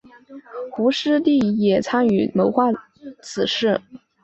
[0.75, 2.71] 卢师谛也参与谋划
[3.21, 3.79] 此事。